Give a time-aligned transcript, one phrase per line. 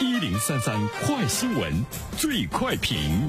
[0.00, 1.84] 一零三三快新闻，
[2.16, 3.28] 最快评。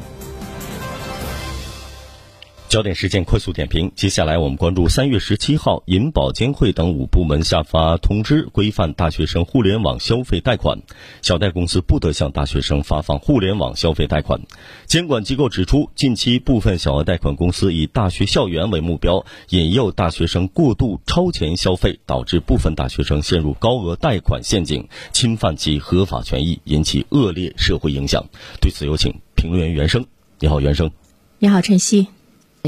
[2.72, 3.92] 焦点事件快速点评。
[3.98, 10.80] 接下来我们关注三月十七号，银保监会等五部门下发通知，规范大学生互联网消费贷款。
[11.22, 14.40] 小贷公司不得向大学生发放互联网消费贷款。
[14.86, 28.24] 监管机构指出，近期部分小额贷款公司以大学校园为目标，引诱大学生过度超前消费，导致部分大学生陷入高额贷款陷阱，侵犯其合法权益，引起恶劣社会影响。
[28.62, 30.06] 对此，有请评论员袁生。
[30.40, 30.90] 你好，袁生。
[31.38, 32.08] 你好，晨曦。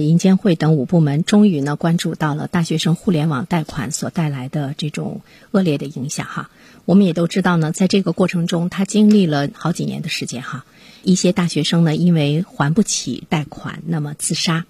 [0.02, 5.22] 银监会等五部门终于呢关注到了大学生互联网贷款所带来的这种
[5.52, 6.50] 恶劣的影响哈。
[6.86, 10.66] 我们也都知道呢，在这个过程中，他经历了好几年的时间哈。
[11.04, 14.66] 一些大学生呢，因为还不起贷款，那么自杀。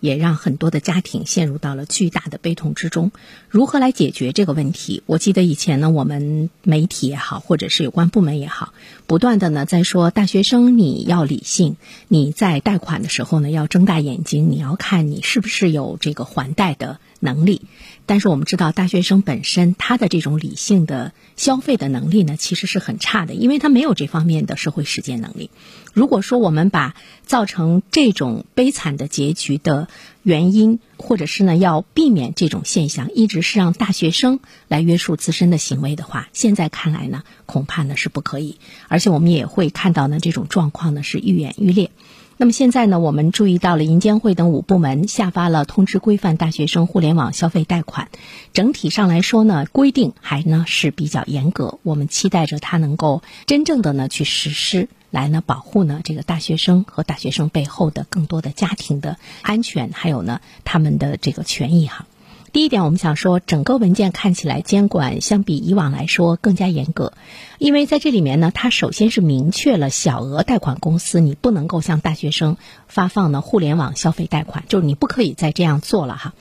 [0.00, 3.12] 也让很多的家庭陷入到了巨大的悲痛之中。
[3.48, 5.02] 如何来解决这个问题？
[5.06, 8.72] 我记得以前呢，我们媒体也好，或者是有关部门也好，
[9.06, 11.76] 不断的呢在说，大学生你要理性，
[12.08, 17.62] 你在贷款的时候呢要睁大眼睛，你要看你是不是有这个还贷的能力。
[18.06, 25.50] 但是我们知道，大学生本身他的这种理性的消费的能力呢，其实是很差的，因为他没有这方面的社会实践能力。
[25.92, 26.94] 如果说我们把
[27.24, 29.88] 造成这种悲惨的结局的
[30.22, 38.58] 原因，或者是呢要避免这种现象，一直是让大学生来约束自身的行为的话，现在看来呢，恐怕呢是不可以。
[38.88, 41.90] 而且我们也会看到呢，这种状况呢是愈演愈烈。
[42.38, 48.08] 那么现在呢，我们注意到了银监会等五部门下发了通知，规范大学生互联网消费贷款。
[48.52, 51.78] 整体上来说呢，规定还呢是比较严格。
[51.82, 62.06] 我们期待着它能够真正的呢去实施，来呢保护呢这个大学生和大学生背后的更多的家庭的安全，还有呢他们的这个权益哈。
[62.52, 67.12] 第一点，我们想说，整个文件看起来监管相比以往来说更加严格，
[67.58, 72.56] 因为在这里面呢，它首先是明确了小额贷款公司你不能够向大学生
[72.88, 76.34] 发放呢互联网消费贷款，就是你不可以再这样做了哈。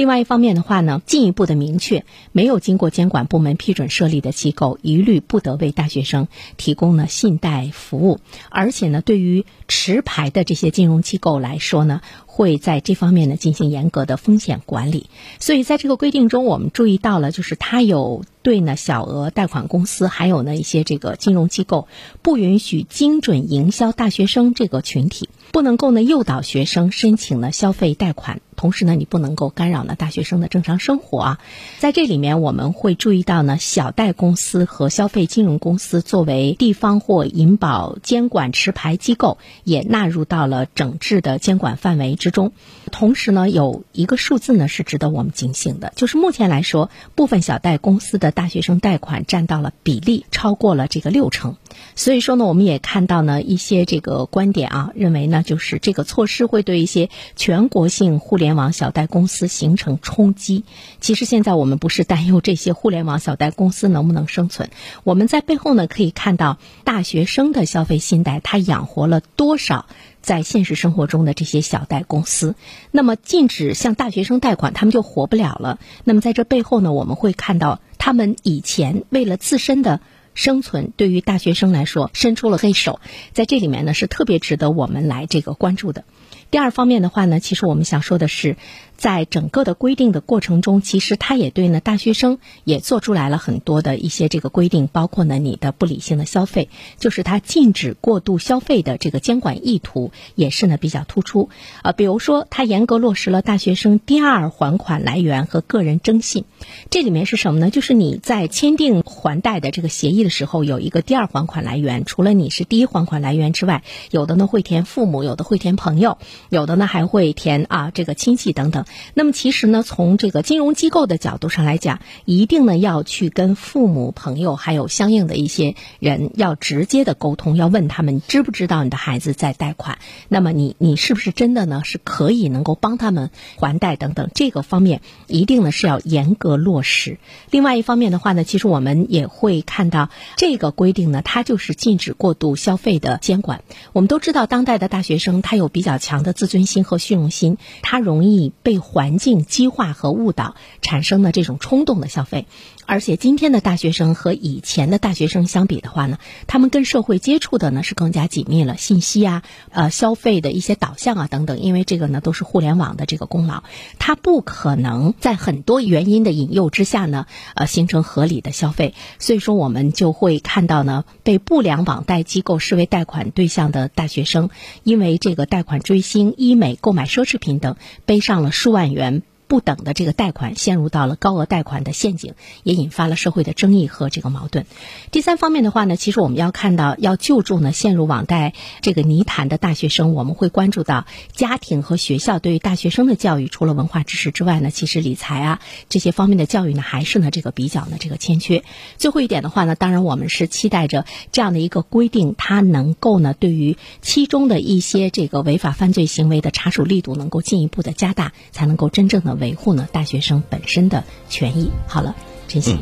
[0.00, 8.18] 另外一方面的话呢，进一步的明确，没有经过监管部门批准设立的机构，一律不得为大学生提供呢信贷服务，
[8.48, 12.00] 而且呢，对于持牌的这些金融机构来说呢。
[12.32, 15.10] 会在这方面呢进行严格的风险管理，
[15.40, 21.86] 所以在这个规定中，我们注意到了，就是它有对呢小额贷款公司，还有呢一些这个金融机构，
[22.22, 25.28] 不允许精准营销大学生这个群体。
[25.52, 31.38] 不能够呢诱导学生申请呢消费贷款，同时呢你不能够干扰呢大学生的正常生活啊。
[31.78, 42.52] 在这里面我们会注意到呢小贷公司和消费金融公司作为地方或银保监管持牌机构，也纳入到了整治的监管范围之中。
[42.92, 51.56] 同时呢有一个数字呢是值得我们警醒的，就是目前来说，部分小贷公司的大学生贷款占到了比例超过了这个六成。
[51.96, 55.44] 所以说呢我们也看到呢一些这个观点啊，认为呢。
[55.50, 60.64] 就是这个措施会对一些全国性互联网小贷公司形成冲击。
[61.00, 64.70] 其实现在我们不是担忧这些互联网小贷公司能不能生存，
[65.02, 69.86] 我们在背后呢可以看到大学生的消费信贷，它养活了多少
[70.20, 72.54] 在现实生活中的这些小贷公司。
[72.90, 75.80] 那么禁止向大学生贷款，他们就活不了了。
[76.04, 80.00] 那么在这背后呢，我们会看到他们以前为了自身的。
[80.34, 83.00] 生存对于大学生来说伸出了黑手，
[83.32, 86.04] 在这里面呢是特别值得我们来这个关注的。
[86.50, 88.56] 第二方面的话呢，其实我们想说的是。
[89.00, 101.48] 在整个的规定的过程中，其实他也对呢大学生也做出来了很多的一些这个规定，包括呢你的不理性的消费，就是他禁止过度消费的这个监管意图也是呢比较突出。
[101.82, 106.44] 呃，比如说他严格落实了大学生第二还款来源和个人征信，
[106.90, 107.70] 这里面是什么呢？
[107.70, 118.84] 就是你在签订还贷的这个协议的时候，有一个第二还款来源，除了你是第一还款来源之外，有的呢会填父母，有的会填朋友，有的呢还会填啊这个亲戚等等。
[119.14, 137.18] 那么其实呢，从这个金融机构的角度上来讲，一定呢要去跟父母、朋友还有相应的一些人要直接的沟通，要问他们知不知道你的孩子在贷款，那么你你是不是真的呢是可以能够帮他们还贷等等，这个方面一定呢是要严格落实。
[137.50, 143.62] 另外一方面的话呢，其实我们也会看到这个规定呢，它就是禁止过度消费的监管。
[143.92, 148.80] 我们都知道，当代的大学生他有比较强的自尊心和虚荣心，他容易被。
[148.90, 152.46] 环境激化和误导产生了这种冲动的消费。
[152.90, 163.62] 而且今天的大学生和以前的大学生相比的话呢，他们跟社会接触的呢是更加紧密了，信息啊、呃消费的一些导向啊等等，因为这个呢都是互联网的这个功劳，
[164.00, 174.50] 他不可能在很多原因的引诱之下呢，呃形成合理的消费，所以说我们就会看到呢，被不良网贷机构视为贷款对象的大学生，
[174.82, 179.22] 因为这个贷款追星、医美、购买奢侈品等，背上了数万元。
[179.50, 184.64] 不等的这个贷款陷入到了高额贷款的陷阱，也引发了社会的争议和这个矛盾。
[185.10, 198.62] 第三方面的话呢，其实我们要看到要救助呢陷入网贷这个泥潭的大学生，我们会关注到家庭和学校对于大学生的教育，除了文化知识之外呢，其实理财啊这些方面的教育呢，还是呢这个比较呢这个欠缺。
[198.98, 209.39] 最后一点的话呢，当然我们是期待着这样的一个规定，它能够呢对于其中的一些这个违法犯罪行为的查处力度能够进一步的加大，才能够真正的。
[209.40, 211.70] 维护呢大学生本身的权益。
[211.86, 212.14] 好了，
[212.46, 212.78] 陈曦，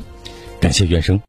[0.60, 1.20] 感谢原生。